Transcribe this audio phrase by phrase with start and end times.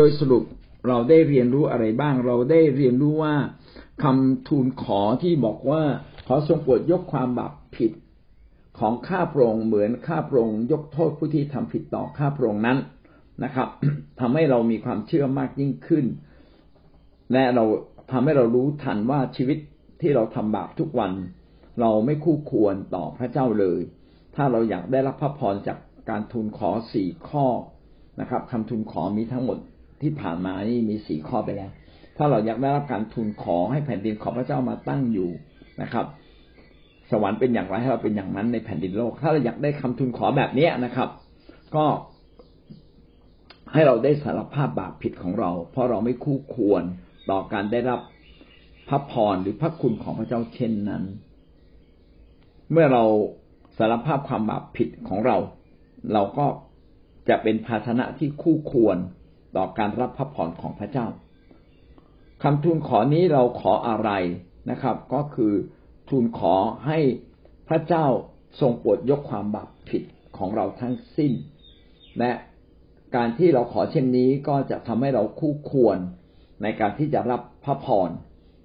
[0.00, 0.44] โดยสรุป
[0.88, 3.34] เราได้เรียนรู้อะไรบ้าง เราได้เรียนรู้ว่า
[4.02, 5.82] คำทูลขอที่บอกว่า
[6.26, 7.92] ขอทรงโปรดยกความบาปผิด
[8.78, 12.78] ของข้าพระองค์เหมือนข้าพระองค์ยกโทษผู้ที่ทำผิดต่อข้าพระองค์นั้น
[13.44, 13.68] นะครับ
[14.20, 16.04] ทำให้เรามีความเชื่อมากยิ่งขึ้น
[17.32, 17.64] และเรา
[18.12, 19.58] ทำให้เรารู้ทันว่าชีวิต
[20.00, 21.12] ที่เราทำบาปทุกวัน
[21.80, 23.80] เราไม่คู่ควรต่อพระเจ้าเลย
[24.36, 25.78] ถ้าเราอยากได้รับพระพรจาก
[26.10, 27.46] การทูลขอสี่ข้อ
[28.20, 29.58] นะครับคำทูลขอมีทั้งหมด
[30.02, 31.70] ที่ผ่านมานี่มีสี่ข้อไปแล้ว
[32.16, 35.30] ถ้าเราอยากได้รับการทูลขอให้แผ่นดินของพระเจ้ามาตั้งอยู่
[35.82, 36.06] นะครับ
[37.10, 41.08] สวรรค์เป็นอย่างไรให้เราเป็นอย่างนั้นในแผ่นดินโลก ถ้าเราอยากได้คำทูลขอแบบนี้นะครับ
[41.76, 41.86] ก็
[43.72, 46.82] ให้เราได้สารภาพบาปผิดของเรา เพราะเราไม่คู่ควร
[47.30, 48.00] ต่อการได้รับ
[48.88, 51.02] พระพรหรือพระคุณของพระเจ้าเช่นนั้น
[52.72, 53.04] เมื่อเรา
[53.78, 55.36] สารภาพความบาปผิดของเรา
[56.12, 56.46] เราก็
[57.28, 58.96] จะเป็นภาชนะที่คู่ควร
[59.56, 61.06] ต่อการรับพระพรของพระเจ้า
[62.42, 64.10] คำทูลขอนี้เราขออะไร
[64.70, 65.52] นะครับ ก็คือ
[66.08, 66.54] ทูลขอ
[66.86, 66.98] ให้
[67.68, 68.06] พระเจ้า
[68.60, 70.02] ทรงโปรดยกความบาปผิด
[70.38, 71.32] ของเราทั้งสิ้น
[72.18, 72.32] และ
[73.16, 75.98] การที่เราขอเช่นนี้ก็จะทำให้เราคู่ควร
[76.62, 78.10] ในการที่จะรับพระพร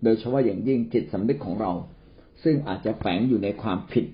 [0.04, 1.72] โดยเฉพาะอย่างยิ่งจิตสำนึกของเรา
[2.44, 4.06] ซึ่งอาจจะแฝงอยู่ในความผิด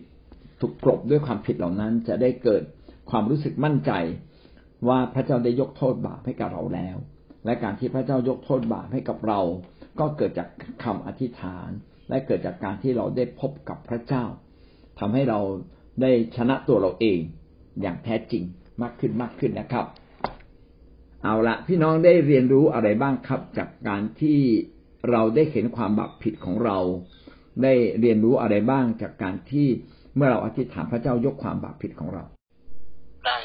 [0.60, 2.64] ถูกกลบด้วยความผิดเหล่านั้นจะได้เกิด
[3.10, 3.92] ความรู้สึกมั่นใจ
[4.88, 6.98] ว่าพระเจ้าได้ยกโทษบาปให้กับเราแล้ว
[7.46, 9.40] และการที่พระเจ้ายกโทษบาปให้กับเรา
[10.00, 10.50] ก็เกิดจาก
[10.84, 11.70] คำอธิษฐาน
[12.10, 14.24] และเกิดจากการที่เราได้พบกับพระเจ้า
[15.00, 15.40] ทำให้เรา
[16.02, 17.20] ได้ชนะตัวเราเอง
[17.82, 18.44] อย่างแท้จริง
[18.82, 19.86] มากขึ้นมากขึ้นนะครับ
[21.24, 24.40] เอาละพี่น้องได้เรียนรู้อะไรบ้างครับ จากการที่
[25.12, 26.78] เราได้เห็นความบาปผิดของเรา
[27.64, 29.68] ได้เรียนรู้อะไรบ้างจากการที่
[30.16, 32.24] เมื่อเราอธิษฐานพระเจ้ายกความบาปผิดของเรา
[33.26, 33.38] ได้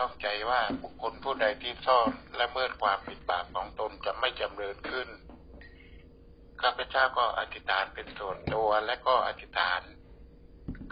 [0.00, 5.08] ต่ต้องใจว่าบุคคลผู้ใดที่ซ่อนและเมื่อความผิดบาปของตนจะไม่จำเริญขึ้น
[6.62, 9.80] ข้าพเจ้าก็อธิษฐานเป็นส่วนตัวและก็อธิษฐาน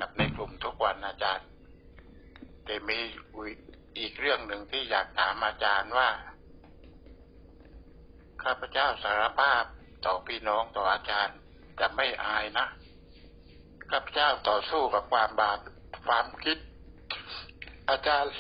[0.00, 1.48] กับในกลุ่มทุกวันอาจารย์
[2.64, 2.98] แต่มี
[3.98, 6.08] อีกเรื่องหนึ่งที่อยากถามอาจารย์ว่า
[8.42, 9.64] ข้าพเจ้าสารภาพ
[10.06, 11.36] ต่อพี่น้องต่ออาจารย์
[11.80, 12.66] จะไม่อายนะ
[13.90, 15.58] ข้าพเจ้าต่อสู้กับความบาป
[16.06, 16.58] ความคิด
[17.90, 18.34] อาจารย์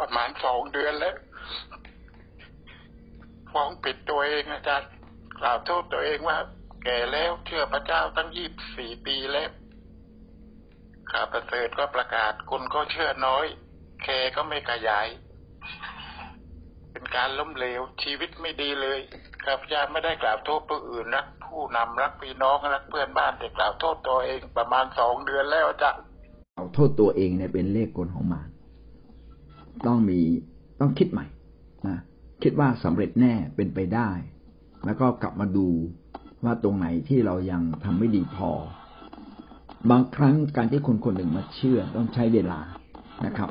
[0.00, 1.16] ประมาณสองเดือนแล้ว
[3.52, 4.90] ฟ้องผิดตัวเองอาจารย์
[5.40, 6.38] กล่าวโทษตัวเองว่า
[6.84, 9.50] แก่แล้วเชื่อพระเจ้าตั้งยี่บสี่ปีแล้ว
[11.10, 13.46] ข้าประเสริฐก็ประกาศคุณก็เชื่อน้อย
[14.02, 15.06] แคก็ไม่ขยาย
[16.92, 19.00] เป็นการล้มเหลวชีวิตไม่ดีเลย
[19.44, 26.02] ข้าพเจ้าไม่ได้กล่าวโทษผู้อื่นรักผู้นำรักพี่น้องรักเพื่อนบ้านแต่กล่าวโทษตัวเองประมาณสองเดือนแล้วอาจารย์
[26.74, 28.39] โทษตัวเองเนี่ยเป็นเลขกลของมาร
[29.86, 30.20] ต้องมี
[30.80, 31.26] ต้องคิดใหม่
[31.88, 31.98] นะ
[32.42, 34.10] คิดว่าสำเร็จแน่เป็นไปได้
[34.84, 35.68] แล้วก็กลับมาดู
[36.44, 38.50] ว่าตรงไหนที่เรายังทำไม่ดีพอ
[39.90, 42.60] บางครั้งการที่คนคนหนึ่งมาเชื่อต้องใช้เวลา
[43.26, 43.50] นะครับ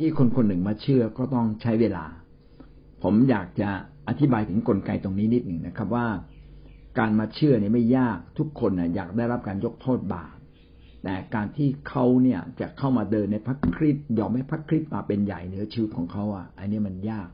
[0.00, 2.04] ที่คนคนหนึ่งมาเชื่อก็ต้องใช้เวลา
[3.02, 3.70] ผมอยากจะ
[4.08, 6.06] อธิบายถึงกลไกตรงนี้นิดหนึ่งนะครับว่า
[6.98, 10.34] การมาเชื่อเนี่ยไม่ยากทุกคนนะอยากได้รับการยกโทษบาป
[11.04, 17.28] แต่การที่เขาเนี่ยจะเข้ามาเดินในพระคริสต์ยอมให้พระคริสต์มาเป็นใหญ่เหนือชีวิตของเขาอะ อันนี้มันยาก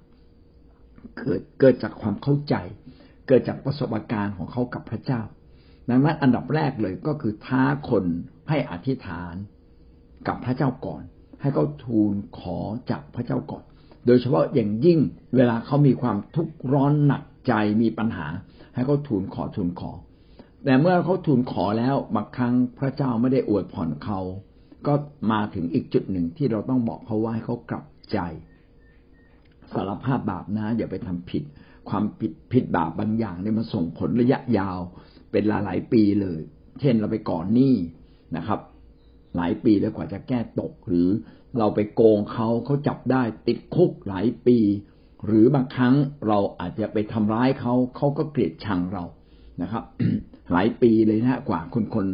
[1.19, 2.55] เกิดเกิดจากความเข้าใจ
[3.27, 5.21] เกิดจากประสบการณ์ของเขากับพระเจ้า
[5.89, 8.05] ดังนั้นอันดับแรกเลยก็คือท้าคน
[8.49, 9.35] ให้อธิษฐาน
[10.29, 11.03] กับพระเจ้าก่อน
[11.41, 12.59] ให้เขาทูลขอ
[12.91, 13.65] จากพระเจ้าก่อน
[14.07, 14.99] โดยเฉพาะอย่างยิ่ง
[15.37, 17.53] เวลาเขามีความทุกข์ร้อนหนักใจ
[17.83, 18.27] มีปัญหา
[18.75, 19.93] ให้เขาทูลขอทูลขอ
[20.65, 24.21] แต่เมื่อเขาทูลขอแล้วบางครั้งพระเจ้าไม่ได้อวยผ่อนเขา
[24.87, 24.95] ก็
[25.33, 28.19] มาถึงอีกจุดหนึ่งที่เราต้องบอกเขาว่าให้เขากลับใจ
[29.73, 31.43] สารภาพบาปนะ อย่าไปทำผิด
[31.89, 34.79] ความผิดผิดบาปบางอย่างเนี่ยมันส่งผลระยะยาว
[35.31, 36.41] เป็นหลายหลายปีเลย
[36.81, 37.75] เช่นเราไปก่อนหนี้
[38.37, 38.61] นะครับ
[39.37, 41.09] หลายปีแล้วกว่าจะแก้ตก หรือ
[41.59, 44.59] เราไปโกงเขาเขาจับได้ติดคุกหลายปี
[45.27, 45.95] หรือบางครั้ง
[46.29, 49.05] เราอาจจะไปทำร้ายเขาเขาก็เกลียดชังเรา
[49.63, 49.85] นะครับ
[50.53, 52.07] หลายปีเลยนะกว่าคนคน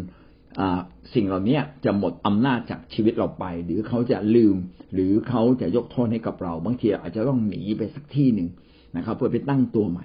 [1.14, 4.56] สิ่งเหล่านี้จะหมดอำนาจจากชีวิตเราไป หรือเขาจะลืม
[4.94, 8.48] หรือเขาจะยกโทษให้กับเรา บางทีอาจจะต้องหนีไปสักที่หนึ่ง
[8.96, 10.04] นะครับ เพื่อไปตั้งตัวใหม่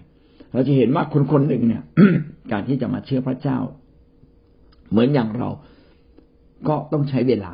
[0.53, 1.83] เราจะเห็นว่าคนคนหนึ่งเนี่ย
[2.51, 3.59] การที่จะมาเชื่อพระเจ้า
[4.89, 5.49] เหมือนอย่างเรา
[6.67, 7.53] ก็ต้องใช้เวลา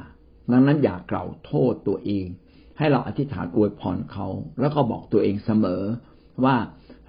[0.52, 2.26] ดังนั้นอย่ากล่าวโทษตัวเอง
[2.78, 4.28] ให้เราอธิษฐานอวยพรเขา
[4.60, 5.84] แล้วก็บอกตัวเองเสมอ
[6.44, 6.56] ว่า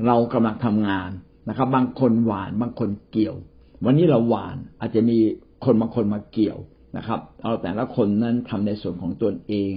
[0.06, 1.10] เรากำลังทำงาน
[1.48, 3.36] นะครับ บางคนหวานบางคนเกี่ยว
[3.84, 5.18] วันนี้เราหวานอาจจะมี
[5.64, 6.58] คนบางคนมาเกี่ยว
[6.96, 9.72] นะครับ เอาแต่ละคนนั้นทำในส่วนของตนเอง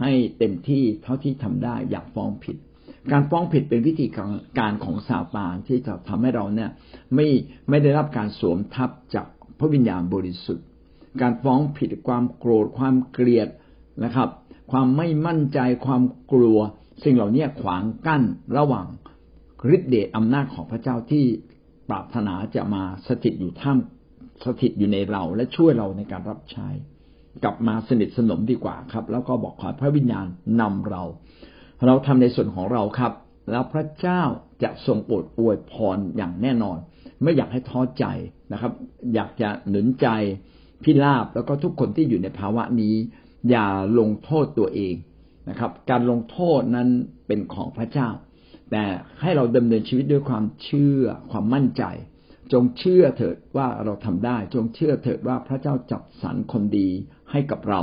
[0.00, 2.56] ให้เต็มที่เท่าที่ทำได้อย่าฟ้องผิด
[3.12, 4.06] การฟ้องผิดเป็นวิธี
[4.58, 6.70] การของซาตานที่จะทำให้เราเนี่ย
[7.14, 7.28] ไม่
[7.68, 9.26] ไม่ได้รับการสวมทับจาก
[9.58, 10.66] พระวิญญาณบริสุทธิ์
[11.20, 13.48] การฟ้องผิดความโกรธความเกลียด
[14.04, 14.28] นะครับ
[14.72, 16.02] ความไม่มั่นใจความ
[16.32, 16.58] กลัว
[17.04, 18.22] สิ่งเหล่านี้ขวางกั้น
[18.58, 18.86] ระหว่าง
[19.74, 21.24] ฤทธิเดชอำนาจของพระเจ้าที่
[21.90, 23.78] ปรารถนาจะมาสถิตอยู่ท่าม
[24.44, 26.68] สถิตอยู่ในเราและช่วยเราในการรับใช้
[27.44, 30.26] กลับมาสนิทสนมดีกว่าครับ แล้วก็บอกขอพระวิญญาณ
[30.60, 31.02] นำเรา
[31.86, 33.12] เราทำในส่วนของเราครับ
[33.50, 34.22] แล้วพระเจ้า
[34.62, 36.78] จะทรงโปรดอวยพรอย่างแน่นอน
[37.22, 38.04] ไม่อยากให้ท้อใจ
[38.52, 38.72] นะครับ
[39.14, 40.06] อยากจะหนุนใจ
[40.82, 42.94] พิราบแล้วก็ทุกคนที่อยู่ในภาวะนี้
[43.50, 43.66] อย่า
[43.98, 44.94] ลงโทษตัวเอง
[45.48, 46.88] นะครับ การลงโทษนั้น
[47.26, 48.08] เป็นของพระเจ้า
[48.70, 48.84] แต่
[49.20, 51.84] ให้เราดำเนินชีวิตด้วยความเชื่อความมั่นใจ
[52.52, 56.88] จงเชื่อเถิดว่าเราทำได้ จงเชื่อเถิดว่าพระเจ้าจัดสรรคนดี
[57.30, 57.80] ให้กับเรา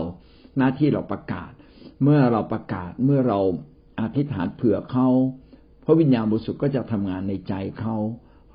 [0.58, 1.52] หน้าที่เราประกาศ
[2.04, 3.40] เมื่อเราประกาศเมื่อเรา
[4.00, 5.08] อธิษฐานเผื่อเขา
[5.86, 7.96] พระวิญญาณบริสุทธิ์ก็จะทำงานในใจเขา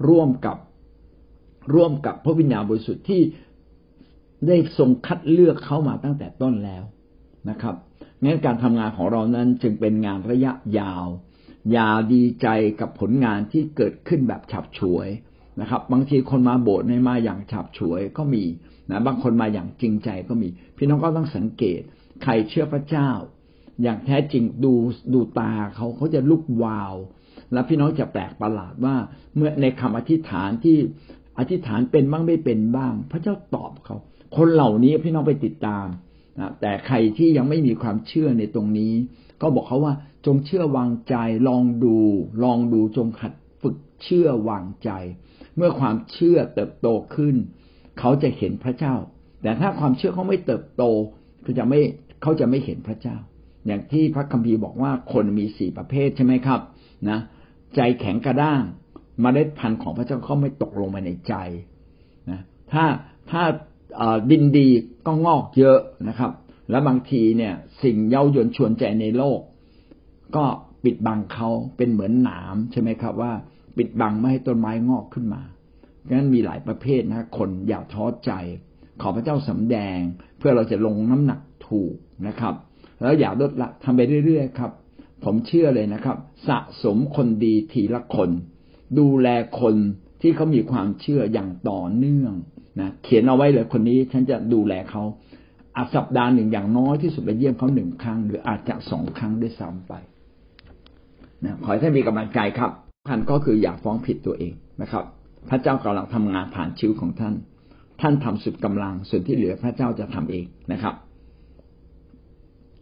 [0.09, 0.57] ร่วมกับ
[1.75, 3.23] ร่วมกับพระวิญญาณบริสุทธิ์ที่
[4.49, 6.85] ได้ทรงคัดเลือกเขามาตั้งแต่ต้นแล้ว
[7.51, 7.75] นะครับ
[8.25, 11.07] งั้นการทำงานของเรานั้นจึงเป็นงานระยะยาว
[11.73, 12.49] อย่าดีใจ
[12.81, 15.09] กับผลงานที่เกิดขึ้นแบบฉับฉวย
[15.61, 18.45] นะครับ บางทีคนมาโบสถ์ในมาอย่างฉับฉวยก็มี
[18.91, 21.81] นะบางคนมาอย่างจริงใจก็มี พี่น้องก็ต้องสังเกต
[22.23, 23.11] ใครเชื่อพระเจ้า
[23.83, 24.73] อย่างแท้จริงดู
[25.15, 26.95] ดูตาเขาเขาจะลุกวาว
[27.53, 28.97] แล้วพี่น้องจะแปลกประหลาดว่า
[29.37, 30.77] เมื่อในคำอธิษฐานที่
[31.39, 33.97] อธิษฐานเป็นบ้างไม่เป็นบ้าง พระเจ้าตอบเขา
[34.37, 35.87] คนเหล่านี้พี่น้องไปติดตาม
[36.39, 38.93] นะแต่ใครที่ยังไม่มีความเชื่อในตรงนี้
[39.41, 39.95] ก็บอกเขาว่า
[40.27, 41.15] จงเชื่อวางใจ
[41.49, 41.97] ลองดู
[42.45, 43.33] ลองดูจงขัด
[43.63, 44.91] ฝึกเชื่อวางใจ
[45.57, 47.37] เมื่อความเชื่อเติบโตขึ้น
[47.99, 48.95] เขาจะเห็นพระเจ้า
[49.43, 50.83] แต่ถ้าความเชื่อเขาไม่เติบโต
[51.43, 51.81] เขาจะไม่
[52.23, 53.17] เขาจะไม่เห็นพระเจ้า
[53.67, 56.61] อย่างที่พระคัมภีร์บอกว่าคนมีสี่ประเภทใช่ไหมครับ
[57.11, 57.19] นะ
[57.77, 58.63] ใจแข็งกระด้าง
[59.25, 61.35] มเมล็ดพันธุ์ของพระเจ้าเขาไม่ตกลงมาในใจ
[62.31, 62.41] นะ
[62.73, 62.85] ถ้า
[63.31, 63.43] ถ้า
[64.31, 64.69] ดินดี
[65.07, 65.79] ก็งอกเยอะ
[66.09, 66.33] นะครับ
[66.71, 69.41] แล้วบางทีเนี่ยสิ่งเย้ายวนชวนใจในโลก
[70.37, 70.45] ก็
[70.85, 73.33] ปิดบังเขาเป็นเหมือนหนามใช่ไหมครับว่า
[73.77, 75.43] ปิดบังไม่ให้ต้นไม้งอกขึ้นมา
[76.07, 78.31] ดังนั้นมีหลายประเภทนะคนอย่าท้อใจ
[79.01, 79.99] ขอพระเจ้าสำแดง
[80.39, 81.95] เพื่อเราจะลงน้ำหนักถูก
[82.27, 82.55] นะครับ
[83.03, 84.71] แล้วอย่าลดละทำไปเรื่อยๆครับ
[85.25, 86.17] ผมเชื่อเลยนะครับ
[86.49, 88.31] สะสมคนดีทีละคน
[88.99, 89.29] ดูแล
[89.61, 89.77] คน
[90.21, 92.33] ที่เขามีความเชื่ออย่างต่อเนื่อง
[92.81, 95.03] นะเขียนเอาไว้เลยคนนี้ฉันจะดูแลเขา
[95.77, 99.93] อาสัปดาห์หนึ่งอย่างน้อยที่สุดไปเยี่ยมเขาหนึ่งครั้ง หรืออาจจะสองครั้งด้วยซ้ำไป
[101.45, 102.71] นะขอให้ท่านมีกำลังใจครับ
[103.09, 104.53] ท่านก็คืออย่าฟ้องผิดตัวเอง
[104.83, 105.05] นะครับ
[105.51, 107.35] พระเจ้ากำลังทำงานผ่านชีวิตของท่าน
[108.01, 110.95] ท่านทำสุดกำลังส่วนที่เหลือพระเจ้าจะทำเองนะครับ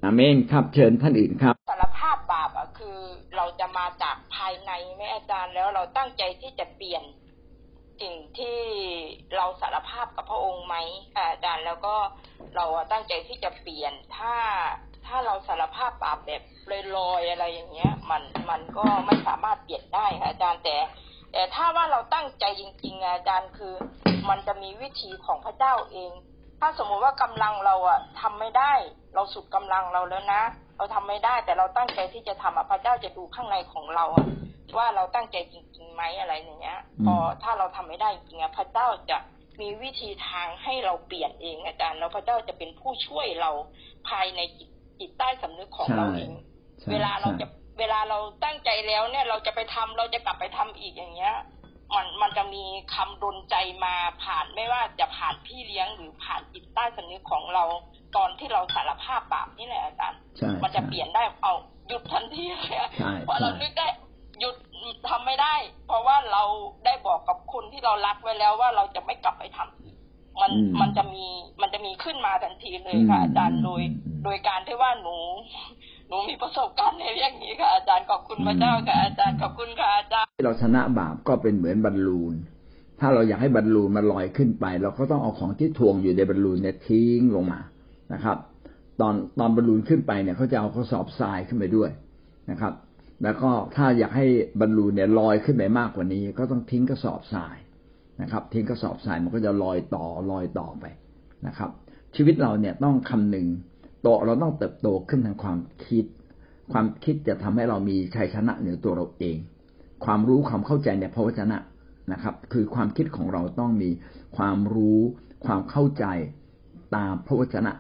[0.03, 2.99] อเมนครับเชิญท่านอื่นครับสารภาพบาปอะคือ
[3.37, 7.03] เราจะมาจากภายในไม่อาจารย์แล้วเราตั้งใจที่จะเปลี่ยน
[8.01, 8.59] สิ่งที่
[9.37, 10.77] เราสารภาพกับพระองค์ไหม
[11.17, 11.95] อาจารย์แล้วก็
[12.57, 14.35] เราตั้งใจที่จะเปลี่ยนถ้า
[15.11, 16.43] ถ้าเราสารภาพบาปแบบ
[16.97, 20.77] ลอยๆอะไรอย่างเงี้ย มันมันก็ไม่สามารถเปลี่ยนได้ค่ะอาจารย์แต่
[21.33, 23.75] แต่ถ้าว่าเราตั้งใจจริงๆอาจารย์คือ
[24.29, 26.13] มันจะมีวิธีของพระเจ้าเอง
[26.61, 28.73] ถ้าสมมุติว่ากำลังเราอะทำไม่ได้
[29.15, 30.43] เราสุดกำลังเราแล้วนะ
[30.77, 34.27] เราทำไม่ได้ แต่เราตั้งใจที่จะทำอะพระเจ้าจะดูข้างในของเราอะ
[34.77, 39.19] ว่าเราตั้งใจจริงๆไหมอะไรอย่างเงี้ยพอถ้าเราทำไม่ได้จริงอะพระเจ้าจะ
[39.61, 43.51] มีวิธีทางให้เราเปลี่ยนเองอาจารย์ แล้วพระเจ้าจะเป็นผู้ช่วยเรา
[44.09, 44.71] ภายในจิต
[45.01, 46.31] จิตใต้สำนึกของเราเอง
[46.93, 47.47] เวลาเราจะ
[47.79, 51.35] เวลาเราตั้งใจแล้วเนี่ย เราจะไปทำเราจะกลับไปทำอีกอย่างเงี้ย
[51.95, 52.65] มันมันจะมี
[52.95, 57.65] คำดนใจมาผ่านไม่ว่าจะผ่านพี่เลี้ยงหรือผ่านจิตใต้สำนึกของเรา
[58.17, 60.21] ตอนที่เราสารภาพบาปนี่แหละอาจารย์
[60.63, 61.55] มันจะเปลี่ยนได้เอา
[61.89, 62.79] หยุดทันทีเลย
[63.25, 63.89] เพราะเรานึกได้
[64.41, 64.57] หยุด
[65.09, 65.55] ทำไม่ได้
[65.87, 66.43] เพราะว่าเรา
[66.85, 69.90] ได้บอกกับคนที่เรารักไว้แล้วว่าเราจะไม่กลับไปทำ
[70.41, 71.25] มันมันจะมี
[71.61, 73.83] มันจะมีขึ้นมาทันทีเลยค่ะอาจารย์โดย
[74.25, 75.17] โดยการที่ว่าหนู
[76.09, 82.35] หนูมีประสบการณ์ในเรื่องนี้ค่ะ อาจารย์ขอบคุณพระเจ้าค่ะอาจารย์ขอบคุณค่ะอาจารย์ที่เราชนะบาปก็เป็นเหมือนบอลลูน
[83.01, 87.61] ถ้าเราอยากให้บอลลูนมันลอยขึ้นไป เราก็ต้องเอาของที่ถ่วงอยู่ในบอลลูนเนี่ยทิ้งลงมา
[88.13, 88.37] นะครับ
[89.01, 91.91] ตอนตอนบอลลูนขึ้นไปเนี่ยเขาจะเอากระสอบทรายขึ้นไปด้วย
[92.51, 92.73] นะครับ
[93.23, 94.27] แล้วก็ถ้าอยากให้
[94.61, 97.57] บอลลูนเนี่ยลอยขึ้นไปมากกว่านี้ ก็ต้องทิ้งกระสอบทราย
[98.23, 100.85] นะครับทิ้งกระสอบทรายมันก็จะลอยต่อลอยต่อไป
[101.47, 101.71] นะครับ
[102.17, 103.47] ชีวิตเราเนี่ยต้องคำนึง
[104.03, 106.05] โตเราต้องเติบโตขึ้นทางความคิด
[106.73, 109.37] ความคิดจะทำให้เรามีชัยชนะเหนือตัวเราเอง
[110.05, 111.59] ความรู้ความเข้าใจในพระวจนะ
[112.13, 113.91] นะครับ คือความคิดของเราต้องมี
[114.37, 115.01] ความรู้
[115.47, 116.05] ความเข้าใจ
[116.97, 117.73] ตามพระวจนะ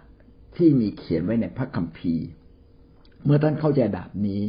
[0.56, 2.26] ที่มีเขียนไว้ในพระคัมภีร์
[3.24, 4.42] เมื่อท่านเข้าใจแบบนี้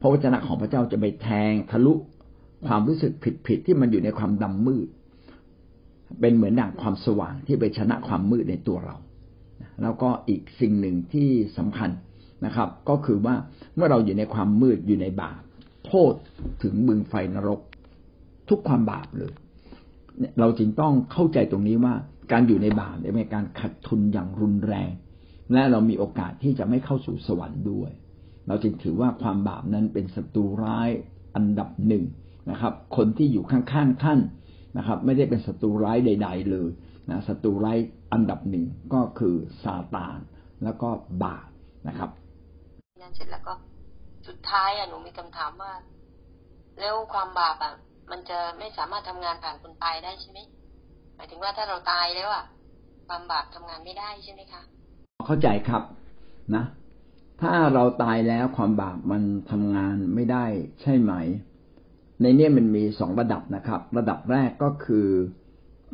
[0.00, 1.94] พระวจนะของพระเจ้าจะไปแทงทะลุ
[2.66, 3.12] ความรู้สึก
[3.46, 4.88] ผิดๆที่มันอยู่ในความดำมืด
[6.20, 8.96] เป็นเหมือนดั่งความสว่างที่ไปชนะความมืดในตัวเรา
[9.82, 11.90] แล้วก็อีกสิ่งหนึ่งที่สำคัญ
[12.44, 13.34] นะครับ ก็คือว่า
[13.74, 15.40] เมื่อเราอยู่ในความมืดอยู่ในบาป
[15.86, 16.14] โทษ
[16.62, 17.60] ถึงบึงไฟนรก
[18.48, 19.32] ทุกความบาปเลย
[20.40, 21.94] เราจึงต้องเข้าใจตรงนี้ว่า
[22.32, 24.90] การอยู่ในบาปเป็นการขัดทุนอย่างรุนแรง
[25.52, 27.90] และเรามีโอกาสที่จะไม่เข้าสู่สวรรค์ด้วย
[28.48, 30.90] เราจึงถือว่าความบาปนั้นเป็นศัตรูร้าย
[31.34, 32.04] อันดับหนึ่ง
[32.50, 34.20] นะครับ คนที่อยู่ข้างๆท่าน
[34.78, 36.70] นะครับ ไม่ได้เป็นศัตรูร้ายใด ๆ เลย
[37.10, 37.78] นะศัตรูร้าย
[38.12, 38.64] อันดับหนึ่ง
[38.94, 40.18] ก็คือซาตาน
[40.64, 40.88] แล้วก็
[41.24, 41.46] บาป
[41.88, 42.10] นะครับ
[43.00, 43.52] นั่นเสร็จแล้วก็
[44.28, 45.72] สุดท้ายอะหนูมีคำถามว่า
[46.78, 47.72] แล้วความบาปอะ
[48.10, 50.38] มันจะไม่สามารถทำงานผ่านคนตายได้ใช่ไหม
[51.16, 52.44] หมายถึงว่าถ้าเราตายแล้วอะ
[53.08, 54.62] ความบาปทำงานไม่ได้ใช่ไหมคะ
[55.26, 55.82] เข้าใจครับ
[56.54, 56.64] นะ
[57.40, 60.44] ถ้าเราตายแล้วความบาปมันทำงานไม่ได้
[60.82, 61.12] ใช่ไหม
[62.22, 65.08] ในนี้มันมีสองระดับนะครับ ระดับแรกก็คือ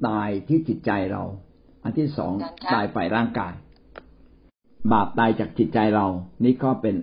[0.09, 1.23] ตายที่จิตใจเรา
[1.85, 2.33] อันที่สอง
[2.75, 3.54] ตายฝ่ายร่างกาย
[4.92, 6.06] บาปตายจากจิตใจเรา
[6.45, 6.95] นี่ก็เป็น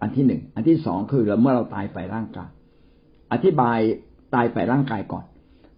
[0.00, 2.50] อันที่หนึ่งอันที่สองคือเมื่อเราตายฝ่ายร่างกาย
[3.32, 3.78] อธิบาย
[4.34, 5.24] ตายฝ่ายร่างกายก่อน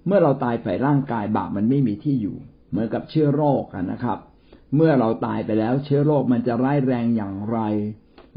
[0.06, 2.36] เมื่อเราตายฝ่ายร่างกาย บาปมันไม่มีที่อยู่
[2.70, 4.18] เหมือนกับเชื้อโรคกันนะครับ
[4.76, 7.58] เมื่อเราตายไปแล้วเชื้อโรคมันจะร้ายแรงอย่างไร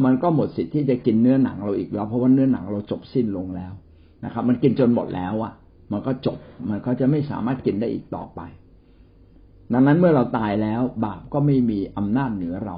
[0.03, 3.73] มันก็หมดสิทธิ์ที่จะกินเนื้อหนังเราอีกแล้ว เพราะว่าเนื้อหนังเราจบสิ้นลงแล้ว
[4.25, 5.53] นะครับ มันกินจนหมดแล้วอะ
[5.91, 6.37] มันก็จบ
[6.69, 8.41] มันก็จะไม่สามารถกินได้อีกต่อไป
[9.73, 12.77] ดังนั้นเมื่อเราตายแล้ว บาปก็ไม่มีอำนาจเหนือเรา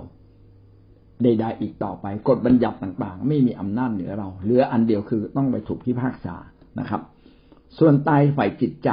[1.24, 6.36] ใดๆอีกต่อไป กฎบัญญัติต่างๆ ไม่มีอำนาจเหนือเรา เหลืออันเดียวคือต้องไปถูกพิพากษา
[6.80, 7.02] นะครับ
[7.78, 8.90] ส่วนตายฝ่ายจิตใจ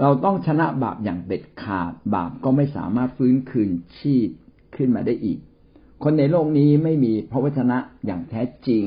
[0.00, 4.28] เราต้องชนะบาปอย่างเด็ดขาด บาปก็ไม่สามารถฟื้นคืนชีพ
[4.76, 5.38] ขึ้นมาได้อีก
[6.02, 8.84] คนในโลกนี้ไม่มีพระวจนะอย่างแท้จริง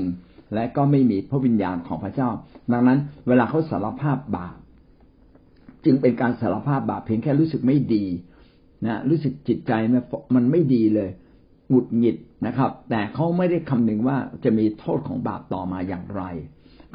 [0.53, 2.29] และก็ไม่มีพระวิญญาณของพระเจ้า
[2.71, 4.57] ดังนั้น เวลาเขาสารภาพบาป
[5.85, 8.05] จึงเป็นการสารภาพบาปเพียงแค่รู้สึกไม่ดี
[8.85, 9.71] นะรู้สึกจิตใจ
[10.35, 11.09] มันไม่ดีเลย
[11.69, 16.23] หงุดหงิดนะครับ แต่เขาไม่ได้คำนึงว่าจะมีโทษของบาปต่อมาอย่างไร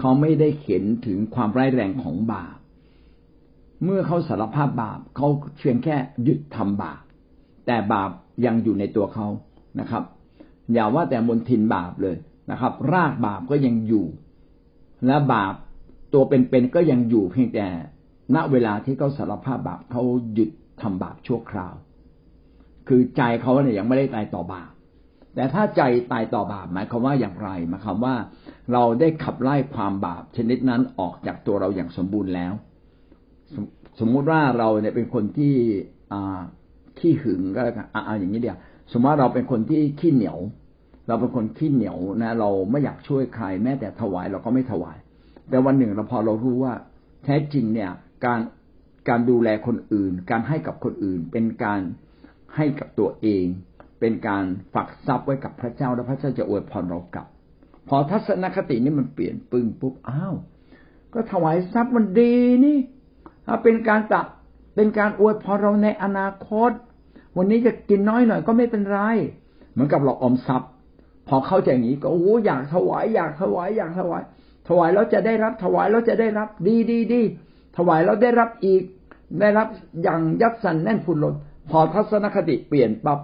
[0.01, 2.57] เขาไม่ได้เห็นถึงความร้ายแรงของบาป
[3.85, 7.03] เมื่อเขาสารภาพบาปเขาเพียงแค่หยุดทำบาป
[7.67, 8.11] แต่บาป
[8.45, 9.27] ยังอยู่ในตัวเขา
[9.81, 10.03] นะครับ
[10.73, 12.17] อย่าว่าแต่มนทินบาปเลย
[12.51, 14.07] นะครับ รากบาปก็ยังอยู่
[15.07, 15.55] และบาป
[16.13, 17.67] ตัวเป็นๆก็ยังอยู่เพียงแต่
[18.35, 20.51] ณเวลาที่เขาสารภาพบาปเขาหยุด
[20.83, 21.75] ทำบาปชั่วคราว
[22.89, 24.71] คือใจเขาเนี่ยยังไม่ได้ตายต่อบาป
[25.35, 25.83] แต่ถ้าใจ
[26.13, 28.15] ตายต่อบาปหมายความว่าอย่างไรหมายความว่า
[28.73, 32.53] เราได้ขับไล่ความบาปชนิดนั้นออกจากตัวเราอย่างสมบูรณ์แล้ว
[34.01, 35.55] สมมุติว่าเราเนี่ยเป็นคนที่
[36.13, 36.41] อ่า
[36.99, 38.59] ขี้หึงก็แล้วกันอ่าอย่างนี้เดียว
[38.93, 40.39] สมมติว่าเราเป็นคนที่ขี้เหนียว
[41.07, 44.97] เราเป็นคนขี้เหนียวนะ เราไม่อยากช่วยใคร แม้แต่ถวายเราก็ไม่ถวาย
[45.49, 46.75] แต่วันหนึ่งเราพอเรารู้ว่า
[47.25, 47.91] แท้จริงเนี่ย
[48.25, 48.41] การ
[49.09, 51.81] การดูแลคนอื่น การให้กับคนอื่น เป็นการ
[52.57, 53.45] ให้กับตัวเอง
[54.01, 54.45] เป็นการ
[54.75, 57.27] ฝากทรัพย์ไว้กับพระเจ้าแล้วพระเจ้าจะอวยพรเรากลับ
[57.89, 60.35] พอทัศนคตินี้มันเปลี่ยนปึ้งปุ๊บอ้าว
[61.15, 62.35] ก็ถวายทรัพย์มันดี
[62.65, 62.79] นี่
[63.63, 64.27] เป็นการตัก
[64.77, 66.71] เป็นการอวยพรเราในอนาคต
[67.37, 68.99] วันนี้จะกินน้อยหน่อยก็ไม่เป็นไร
[69.73, 70.71] เหมือนกับเราออมทรัพย์
[71.29, 74.23] พอเข้าใจอย่างนี้ก็โอ้อยากถวายอยากถวายอยากถวาย
[74.69, 77.23] ถวายแล้วจะได้รับถวายแล้วจะได้รับดีดีดี
[77.77, 78.83] ถวายแล้วได้รับอีก
[79.41, 79.69] ได้รับ
[80.03, 81.35] อย่างยัดสันแน่นฟุนลน
[81.71, 83.21] พอทัศนคติเปลี่ยนปับ๊บ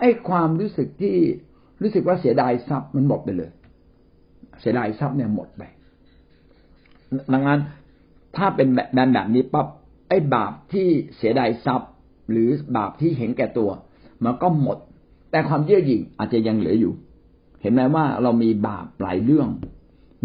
[0.00, 1.16] ไอ้ความรู้สึกที่
[1.82, 3.50] รู้สึกว่าเสียดายทรัพย์มันหมดไปเลย
[4.60, 5.62] เสียดายทรัพย์เนี่ยหมดไป
[7.32, 7.60] ดังนั้น
[8.36, 9.66] ถ้าเป็นแบบแบบนี้ปับ๊บ
[10.08, 11.90] ไอ้บาปที่เสียดายทรัพย์
[12.30, 13.70] หรือบาปที่เห็นแก่ตัว
[14.24, 14.78] มันก็หมด
[15.30, 16.92] แต่ความเยื่อหยิ่งอาจจะยังเหลืออยู่
[17.60, 19.48] เห็นไหมว่าเรามีบาปหลายเรื่อง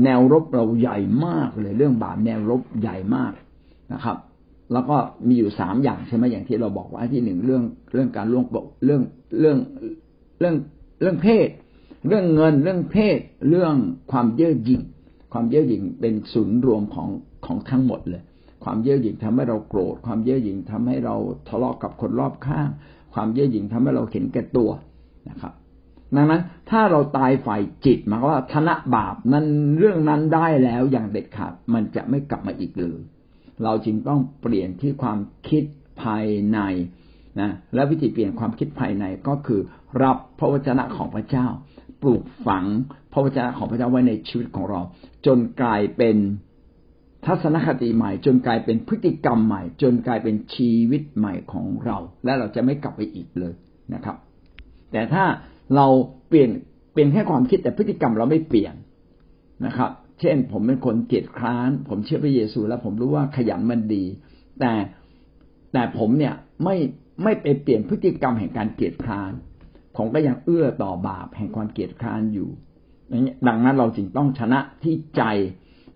[0.04, 3.34] แนวรบเราใหญ่มากเลยเรื่องบาปแนวรบใหญ่มาก
[3.94, 4.18] นะครับ
[4.74, 4.96] แล้วก็
[5.28, 8.46] มีอยู่สามอย่างใช่ไหมอย่างที่เราบอกว่าที่หนึ่งเรื่องเรื่องการล่วง
[8.86, 9.02] เรื่อง
[9.40, 9.58] เรื่อง
[10.40, 10.56] เรื่อง
[11.02, 11.48] เรื่องเพศ
[12.08, 13.76] เรื่องเงินเรื่องเพศ เรื่อง
[14.12, 14.82] ความเย่อหยิ่ง
[15.34, 17.10] ความเย่อหยิ่งเป็นศูนย์รวมของ
[17.46, 18.24] ของทั้งหมดเลย
[18.64, 21.16] ความเย่อหยิ่งทำให้เราโกรธ ความเย่อหยิ่งทำให้เรา
[21.48, 22.70] ทะเลาะกับคนรอบข้าง
[23.14, 24.70] ความเย่อหยิ่งทำให้เราเห็นแก่ตัว
[25.30, 25.54] นะครับ
[26.16, 29.46] ดังนั้นถ้าเราตายฝ่ายจิตหมายว่าธนบาปนั้น
[29.78, 33.00] เรื่องนั้นได้แล้วอย่างเด็ดขาดมันจะไม่กลับมาอีกเลย
[33.64, 35.64] เราจึงต้องเปลี่ยนที่ความคิด
[36.02, 36.60] ภายใน
[37.42, 39.62] นะและวิธีเปลี่ยนความคิดภายในก็คือ
[40.04, 41.48] รับพระวจนะของพระเจ้า
[42.02, 42.66] ปลูกฝัง
[43.14, 44.82] พระวจนะของพระเจ้าไว้ในชีวิตของเรา
[45.26, 46.18] จนกลายเป็น
[47.26, 53.54] ทัศนคติใหม่ จนกลายเป็นพฤติกรรมใหม่ จนกลายเป็นชีวิตใหม่ของเรา และเราจะไม่กลับไปอีกเลย
[53.94, 54.16] นะครับ
[54.92, 55.24] แต่ถ้า
[55.76, 55.88] เรา
[56.28, 56.50] เปลี่ยน
[56.92, 58.76] เปลี่ยนแค่ความคิดแต่พฤติกรรมเราไม่เปลี่ยน
[59.66, 64.04] นะครับ เช่น ผมเป็นคนเกียจคร้าน ผมเชื่อพระเยซู แล้วผมรู้ว่าขยันมันดี
[64.60, 64.74] แต่
[65.74, 66.76] แต่ผมเนี่ยไม่
[67.24, 69.32] ไม่ไปเปลี่ยนพฤติกรรมแห่งการเกียจคร้าน
[69.98, 72.50] ผมก็ยังเอื้อต่อบาปแห่งความเกียจคร้านอยู่
[73.48, 75.24] ดังนั้นเราจึงต้องชนะที่ใจ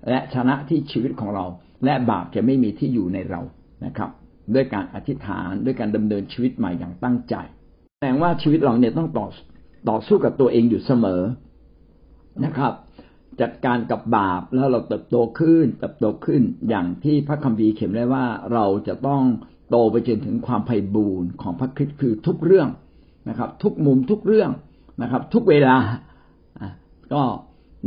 [0.10, 1.46] และชนะที่ชีวิตของเรา
[1.86, 3.42] และบาปจะไม่มีที่อยู่ในเรา
[3.86, 4.10] นะครับ
[4.54, 7.36] ด้วยการอธิษฐานด้วยการดำเนินชีวิตใหม่อย่างตั้งใจ
[7.96, 9.28] แสดงว่าชีวิตเราเนี่ยต้องต่อ
[9.90, 11.22] ต่อสู้กับตัวเองอยู่เสมอ
[12.46, 12.74] นะครับ
[13.42, 19.24] จัดการกับบาปแล้วเราเติบโตขึ้นเติบโตขึ้นอย่างที่พระคัมภีร์เขียนไว้ว่าเราจะต้อง
[19.70, 22.70] โตไปจนถึงความไพ่บูรณ์ของพระคริสต์คือทุกเรื่อง
[23.30, 24.52] นะครับ ทุกมุมทุกเรื่อง
[25.02, 25.76] นะครับ ทุกเวลา
[27.14, 27.22] ก็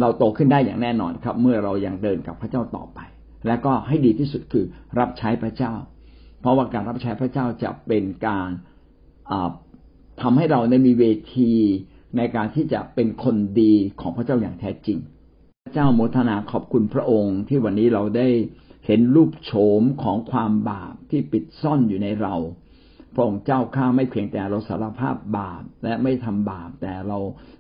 [0.01, 2.99] เราโตขึ้นได้อย่างแน่นอนครับ เมื่อเรายังเดินกับพระเจ้าต่อไป
[3.47, 4.65] และก็ให้ดีที่สุดคือ
[4.99, 5.75] รับใช้พระเจ้า
[6.41, 8.49] เพราะว่าการรับใช้พระเจ้าจะเป็นการ
[10.23, 11.05] ทำให้เราได้มีเว
[11.37, 11.53] ที
[12.17, 14.99] ในการที่จะเป็นคนดีของพระเจ้าอย่างแท้จริง
[15.65, 18.29] พระเจ้าโมทนาขอบคุณพระองค์ ที่วันนี้เราได้
[18.87, 22.35] เห็นรูปโฉมของความบาปที่ปิดซ่อนอยู่ในเรา
[23.15, 27.19] พระองค์เจ้าข้าไม่เพียงแต่เราสารภาพบาปและไม่ทำบาป แต่เรา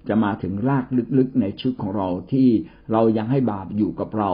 [0.09, 0.85] จะมาถึงราก
[1.19, 2.49] ลึกๆในชีวิตของเราที่
[2.93, 4.31] เรายังให้บาปอยู่กับเรา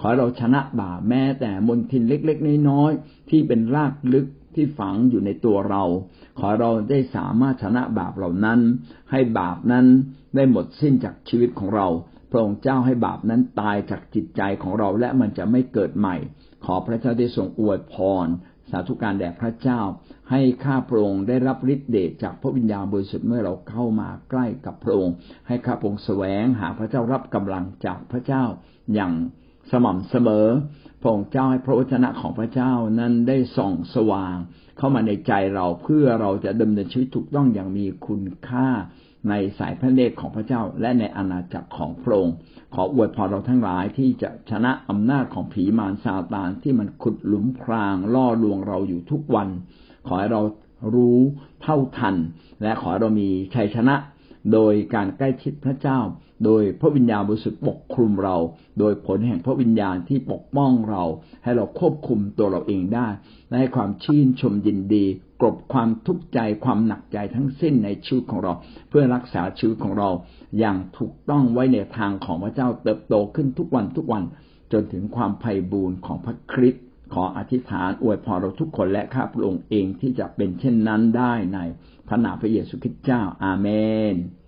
[0.00, 4.26] ขอให้เราชนะบาปแม้แต่มลทินเล็กๆน้อยๆที่เป็นรากลึก
[4.58, 5.82] ที่ฝังอยู่ในตัวเรา
[6.38, 8.60] ขอเราได้สามารถชนะบาปเหล่านั้น
[9.10, 9.86] ให้บาปนั้น
[10.36, 11.86] ได้หมดสิ้นจากชีวิตของเรา
[12.30, 16.16] พระองค์เจ้าให้บาปนั้นตายจากจิตใจของเราและมันจะไม่เกิดใหม่
[16.64, 18.26] ขอพระเจ้าได้ทรงอวยพร
[18.70, 19.80] สาธุการแด่พระเจ้า
[20.30, 25.14] ให้ข้าพระองค์ได้รับฤทธิเดชจากพระวิญญาณบริสุทธิ์เมื่อเราเข้ามาใกล้กับพระองค์
[25.48, 28.44] ให้ข้าพระองค์แสวงหาพระเจ้ารับกำลังจากพระเจ้า
[28.94, 29.12] อย่าง
[29.70, 30.46] สม่ำเสมอ
[31.00, 34.36] พระองค์เจ้าให้พระวจนะของพระเจ้านั้นได้ส่องสว่าง
[34.78, 38.68] เข้ามาในใจเราเพื่อเราจะดำเนินชีวิตถูกต้องอย่างมีคุณค่า
[39.28, 42.34] ในสายพระเนตรของพระเจ้า และในอาณาจักรของพระองค์
[42.74, 49.48] ขออวยพรเราทั้งหลายที่จะชนะอำนาจของผีมารซาตานที่มันขุดหลุมพรางล่อลวงเราอยู่ทุกวัน
[50.06, 50.42] ขอให้เรา
[50.94, 51.18] รู้
[51.62, 52.16] เท่าทัน
[52.62, 53.94] และขอให้เรามีชัยชนะ
[54.52, 56.00] โดยการใกล้ชิดพระเจ้า
[56.44, 58.36] โดยพระวิญญาณบริสุทธิ์ปกคลุมเรา
[58.78, 61.04] โดยผลแห่งพระวิญญาณที่ปกป้องเรา
[61.42, 63.08] ให้เราควบคุมตัวเราเองได้
[63.48, 65.04] และให้ความชื่นชมยินดี
[65.40, 68.52] กลบความทุกข์ใจความหนักใจทั้งสิ้นในชีวิตของเรา
[68.88, 70.10] เพื่อรักษาชีวิตของเรา
[70.58, 74.24] อย่างถูกต้องไว้ในทางของพระเจ้าเติบโตขึ้นทุกวันทุกวัน
[74.72, 81.58] จนถึงความไพ่บูรณ์ของพระคริสต์ขออธิษฐานอวยพรเราทุกคนและข้าพระองค์เองที่จะเป็นเช่นนั้นได้ใน
[82.08, 83.68] พระนามพระเยซูคริสต์เจ้า อาเม
[84.12, 84.14] น